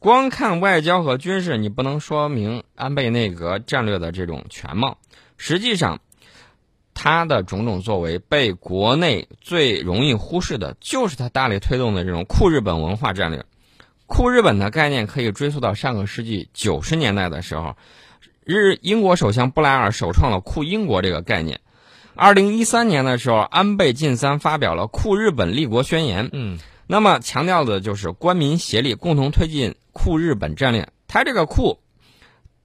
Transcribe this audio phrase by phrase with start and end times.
[0.00, 4.96] 光看外交和军事，你不能说明安倍内阁战略的这种全貌。
[5.36, 6.00] 实际上，
[6.94, 13.44] 他的种种作为被国内最容易忽视的，就是他大力推动的这种酷日本文化战略。
[14.06, 17.76] 酷日本的概念可以追溯到上个世纪九十年代的时候，
[18.42, 21.60] 日英国首相布莱尔首创了酷英国这个概念。
[22.14, 26.30] 二零一三年的时候，安倍晋三发表了酷日本立国宣言。
[26.32, 26.58] 嗯，
[26.90, 30.88] 那么强调的就是官民协力，共同推进酷日本战略。
[31.06, 31.78] 它这个酷，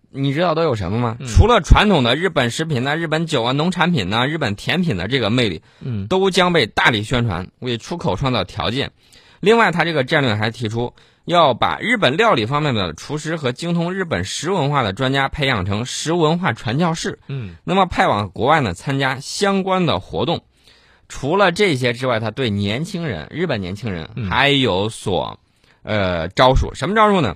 [0.09, 1.17] 你知道都有什么吗？
[1.27, 8.93] 除了传统的日本食品呢、日本酒啊、农产品呢、日本甜品的这个魅力，嗯，都将被大力宣传，为出口创造条件。
[9.41, 10.93] 另外，它这个战略还提出。
[11.25, 20.43] 要把日本料理方面的厨师和精通日本食文化的专家培养成食文化传教士，嗯，那么派往国外呢参加相关的活动。
[21.07, 25.39] 除了这些之外，他对年轻人，日本年轻人还有所，
[25.83, 26.73] 呃，招数。
[26.73, 27.35] 什么招数呢？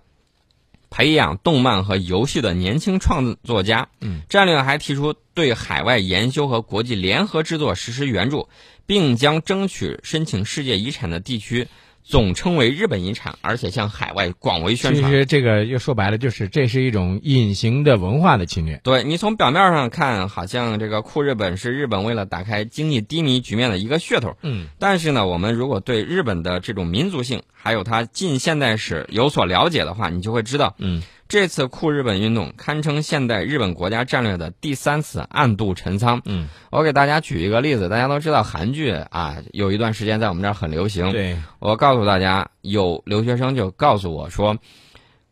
[0.90, 3.88] 培养动漫和游戏的年轻创作家。
[4.02, 8.50] 嗯，战略还提出对海外研修和国际联合制作实施援助，
[8.88, 11.68] 并将争取申请世界遗产的地区。
[12.04, 15.12] 总称为日本遗产，而且向海外广为宣传。
[15.12, 18.80] 其实这个又说白了，就是这是一种隐形的文化的侵略。
[18.84, 24.36] 对你从表面上看，好像这个酷日本是日本为了打开经济低迷局面的一个噱头。
[24.42, 31.04] 嗯，但是呢，我们如果对日本的这种民族性还有它近现代史有所了解的话，你就会知道，嗯。
[31.30, 36.24] 这次酷日本运动堪称现代日本国家战略的第三次暗度陈仓。
[36.26, 41.12] 嗯，我给大家举一个例子，大家都知道韩剧啊，有一段时间在我们这儿很流行。
[41.12, 44.58] 对，我告诉大家，有留学生就告诉我说，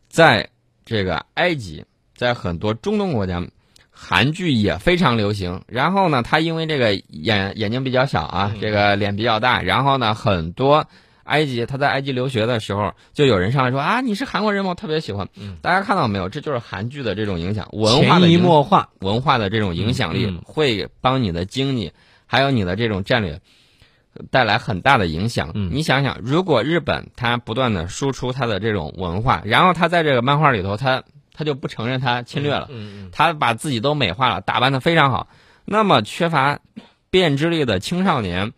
[0.08, 0.48] 在
[0.84, 3.44] 这个埃及，在很多中东国家，
[3.90, 5.62] 韩剧也非常流行。
[5.66, 10.86] 然后呢，他因为这个眼眼睛比较小啊，这个脸比较大，然后呢，很多。
[11.28, 14.70] 埃及，他在埃及留学的时候，就有人上来说啊，你是韩国人吗？
[14.70, 15.28] 我特别喜欢。
[15.36, 16.28] 嗯，大家看到没有？
[16.28, 21.92] 这就是韩剧的这种影响，文化的潜移默化，文化的这种影响力会帮你的经济，
[22.26, 23.40] 还有你的这种战略
[24.30, 25.52] 带来很大的影响。
[25.54, 31.04] 嗯，你想想，如果日本它不断的输出它的这种文化，然后它在这个漫画里头，它
[31.34, 35.28] 它就不承认它侵略了，嗯嗯，它把自己都美化了，打扮的非常好，
[35.66, 36.58] 那么缺乏
[37.10, 38.52] 辨知力的青少年。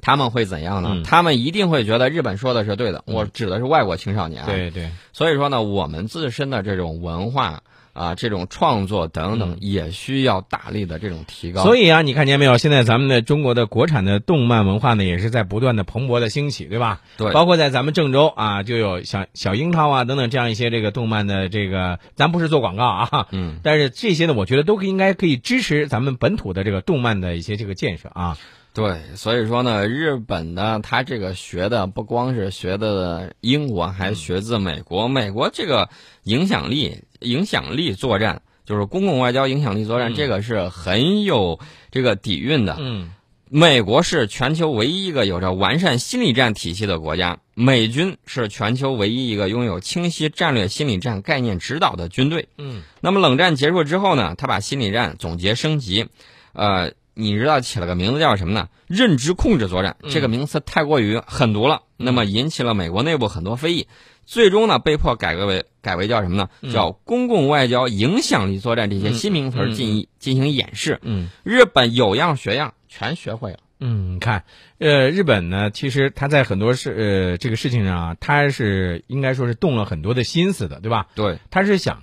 [0.00, 1.02] 他们会怎样呢？
[1.04, 3.02] 他们一定会觉得日本说的是对的。
[3.06, 4.42] 我指的是外国青少年。
[4.42, 4.90] 啊对对。
[5.12, 7.62] 所以说呢，我们自身的这种文化
[7.92, 11.64] 啊，这种创作等等，也需要大力的这种提高。
[11.64, 12.56] 所以啊，你看见没有？
[12.56, 17.00] 现在咱们的中国的国产的动漫文化呢，也是在不断的蓬勃的兴起，对吧？
[17.16, 17.32] 对。
[17.32, 23.26] 包括在咱们郑州啊，就有小小樱桃啊等等这样一些这个动漫的这个，咱不是做广告啊。
[23.32, 23.58] 嗯。
[23.64, 28.38] 但是这些呢，我觉得都应该可以支持咱们本土的这个动漫的一些这个建设啊。
[28.72, 35.08] 对，所以说呢，日本呢，他这个学的不光是学的英国，还学自美国。
[35.08, 35.88] 美国这个
[36.22, 41.58] 影响力、影响力作战，就是公共外交影响力作战，这个是很有
[41.90, 42.76] 这个底蕴的。
[42.78, 43.10] 嗯，
[43.48, 52.48] 美国是全球唯一一个有着完善心理战体系的国家，美军是全球唯一一个拥有清晰战略心理战概念指导的军队。
[52.56, 56.06] 嗯，那么冷战结束之后呢，他把心理战总结升级，
[56.52, 56.92] 呃。
[57.14, 58.68] 你知道起了个名字叫什么呢？
[58.86, 63.88] 认知控制作战，这个名词太过于狠毒了，那么引起了美国内部很多非议，
[64.24, 66.48] 最终呢被迫改革为改为叫什么呢？
[66.72, 70.98] 叫公共外交影响力作战这些新名词进进行演示。
[71.02, 73.58] 嗯，日本有样学样，全学会了。
[73.80, 74.44] 嗯，你看，
[74.78, 76.90] 呃，日本呢，其实他在很多事
[77.30, 81.06] 呃这个事情上啊，他是应该说是动了很多的心思的，对吧？
[81.14, 82.02] 对，他是想。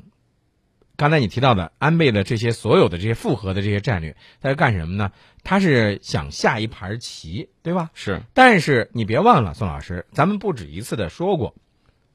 [0.98, 5.12] 刚才你提到的安倍的这些所有的这些复合的这些战略，他是干什么呢？
[5.44, 7.92] 他是想下一盘棋，对吧？
[7.94, 8.20] 是。
[8.34, 11.54] 但是你别忘了，宋老师，咱们不止一次的说过，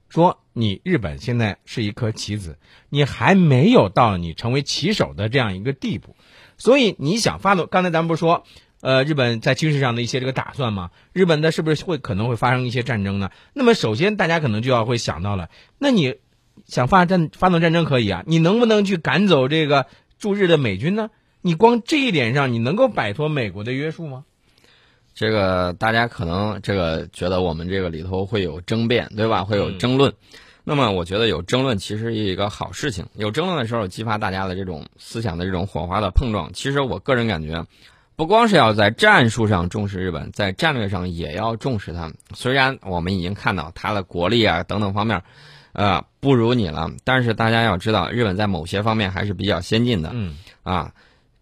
[0.08, 6.16] 说你日本现在是一颗棋子，你还没有到你成为棋手的这样一个地步，
[6.58, 8.44] 所以你想发动，刚才咱们不是说，
[8.80, 10.90] 呃，日本在军事上的一些这个打算吗？
[11.12, 13.30] 日本的是不是会可能会发生一些战争呢？
[13.52, 16.16] 那么首先大家可能就要会想到了，那你。
[16.66, 19.86] 想发战发动战争可以啊，你能不能去赶走这个
[20.18, 21.10] 驻日的美军呢？
[21.40, 24.24] 你光这一点上，你能够摆脱美国的约束吗？
[25.12, 29.44] 这个大家可能这个觉得我们这个里头会有争辩，对吧？
[29.44, 30.14] 会有争论。
[30.64, 33.06] 那么我觉得有争论其实是一个好事情。
[33.14, 36.52] 有争论的时候，激发大家的这种思想的这种火花的碰撞。
[36.52, 37.66] 其实我个人感觉，
[38.14, 42.14] 不光是要在战术上重视日本，在战略上也要重视他们。
[42.34, 45.22] 虽然我们已经看到他的国力啊等等方面。
[45.72, 46.90] 呃，不如你了。
[47.04, 50.10] 但是大家要知道，日本在某些方面还是比较先进的。
[50.12, 50.92] 嗯，啊，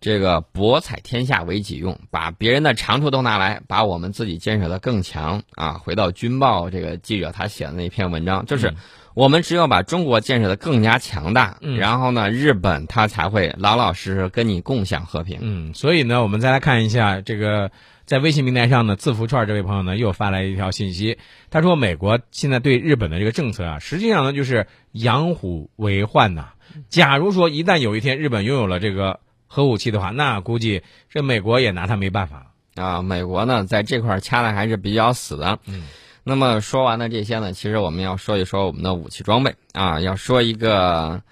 [0.00, 5.42] 这个博采天下为己用，把别人的长处都拿来，把我们自己建设的更强。
[5.54, 8.72] 啊，回到军报这个记者他写的那篇文章，就是
[9.14, 15.38] 我们只有把中国建设的更加强大，嗯然后呢，日本它才会老老实实跟你共享和平。
[15.40, 17.70] 嗯，所以呢，我们再来看一下这个
[18.04, 21.18] 在微信平台上呢，字符串这位朋友呢又发来一条信息，
[21.50, 26.50] 他说美国现在对日本的这个政策啊，实际上呢就是养虎为患呐、
[26.88, 32.46] 假如说一旦有一天日本拥有了这个核武器的话，那估计这美国也拿他没办法。
[32.76, 35.58] 啊，美国呢在这块儿掐的还是比较死的。
[35.66, 35.82] 嗯，
[36.22, 41.22] 那么说完了这些呢，其实我们要说一说我们的武器装备啊，要说一个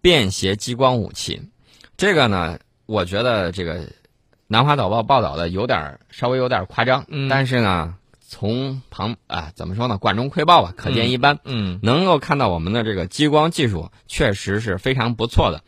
[0.00, 1.42] 便携激光武器。
[1.96, 3.88] 这个呢，我觉得这个
[4.46, 11.38] 南华早报报道的有点儿稍微有点儿夸张，嗯但是呢，从旁啊怎么说呢，管中窥豹吧，可见一斑。
[11.44, 15.62] 嗯能够看到我们的这个激光技术确实是非常不错的。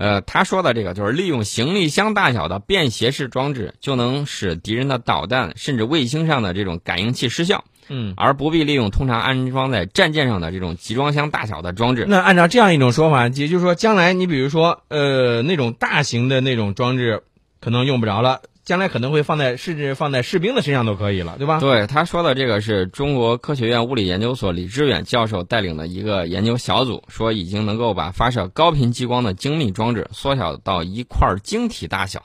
[0.00, 8.14] 呃，他说的这个就是利用行李箱大小的便携式装置，就能使敌人的导弹甚至卫星上的这种感应器失效，嗯。
[8.16, 12.06] 而不必利用通常安装在战舰上的这种集装箱大小的装置。
[12.08, 17.22] 那按照这样一种说法，也就是说，将来你比如说，呃，那种大型的那种装置
[17.60, 18.40] 可能用不着了，
[18.70, 21.58] 将来可能会放在甚至放在士兵的身上都可以了，对吧？
[21.58, 32.22] 对他说的这个是中国科学院物理研究所李志远教授带领的一个研究小组，说已经能够把发射高频激光的精密装置缩小到一块晶体大小，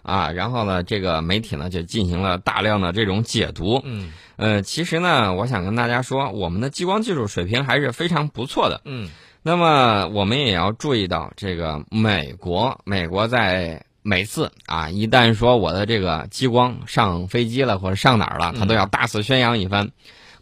[0.00, 3.82] 啊，然后呢，这个媒体呢就进行了大量的这种解读。
[3.84, 8.80] 嗯呃，其实呢，我想跟大家说，我们的激光技术水平还是非常不错的。
[8.86, 9.10] 嗯
[9.42, 19.90] 那么我们也要注意到，这个美国，美国在每次啊，一旦说我的这个激光上飞机了或者上哪儿了，他都要大肆宣扬一番。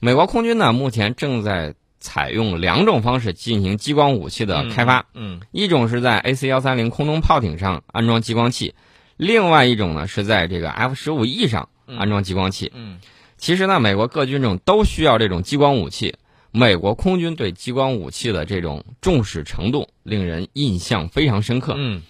[0.00, 8.74] 美国空军呢，目前正在采用两种方式进行激光武器的开发，嗯一种是在 AC 幺三零空中炮艇上安装激光器，
[9.16, 12.72] 另外一种呢是在这个 F 十五 E 上安装激光器。
[12.74, 12.98] 嗯
[13.36, 16.16] 其实呢，美国各军种都需要这种激光武器。
[16.52, 21.74] 美国空军对激光武器的这种重视程度令人印象非常深刻。
[21.76, 22.02] 嗯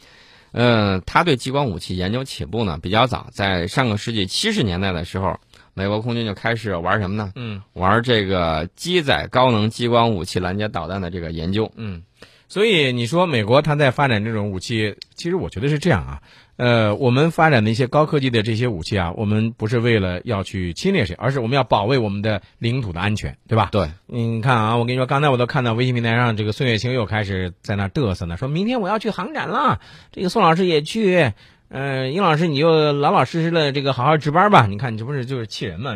[0.52, 5.38] 呃，他对激光武器研究起步呢比较早，在上个世纪七十年代的时候，
[5.74, 7.32] 美国空军就开始玩什么呢？
[7.36, 11.70] 嗯玩这个机载高能激光武器拦截导弹的这个研究。
[11.76, 12.02] 嗯，
[12.50, 16.20] 所以你说美国它在发展这种武器，其实我觉得是这样啊。
[16.56, 23.68] 呃，我们发展的一些高科技的这些武器啊，我们不是为了要去侵略谁，而是我们要保卫我们的领土的安全，对吧？
[23.70, 29.80] 对，你看啊，我跟你说，刚才我都看到微信平台上这个孙月清又开始在那嘚瑟呢，说明天我要去航展了，
[30.10, 31.32] 这个宋老师也去，
[31.68, 34.66] 呃，殷老师你就老老实实的这个好好值班吧。
[34.66, 35.94] 你看你这不是就是气人吗？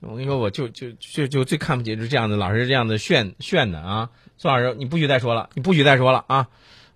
[0.00, 4.10] 我跟你说，我就就就就最看不起就是这样的，老是这样的炫炫的啊！
[4.36, 6.48] 宋老师，你不许再说了，你不许再说了啊！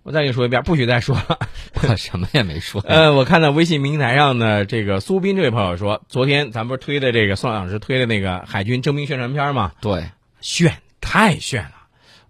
[0.03, 1.39] 我再给你说一遍，不许再说了。
[1.87, 2.81] 我什么也没说。
[2.87, 9.73] 呃，我看到微信平台上呢，这个苏斌这位朋友说，昨天咱不是推的这个宋老师推的那个海军征兵宣传片吗？
[9.81, 10.05] 对，
[10.41, 11.71] 炫，太炫了！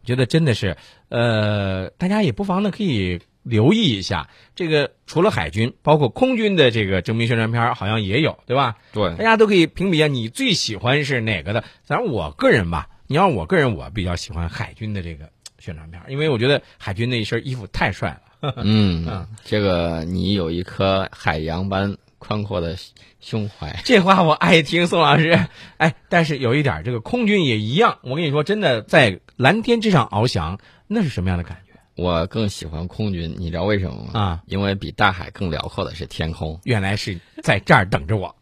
[0.02, 0.78] 我觉得真的是，
[1.10, 8.78] 呃，大家也不妨呢可以留意一下，这个除了海军，包括空军的这个征兵宣传片好像也有，对吧？
[8.92, 11.64] 对大，家都可以评比一下，你最喜欢是哪个的？
[11.84, 18.22] 反正我个人吧，你要我个人，我比较喜欢海军的这个宣传片，因为我觉得海军那一身衣服太帅了。
[18.64, 22.78] 嗯嗯，这个你有一颗海洋般宽阔的
[23.20, 23.78] 胸怀。
[23.84, 25.38] 这话我爱听，宋老师。
[25.78, 28.00] 哎，但是有一点，这个空军也一样。
[28.02, 30.58] 我跟你说，真的在蓝天之上翱翔，
[30.88, 31.69] 那是什么样的感觉？
[32.00, 34.20] 我更喜欢空军，你知道为什么吗？
[34.20, 36.60] 啊，因为比大海更辽阔的是天空。
[36.64, 38.34] 原来是在这儿等着我。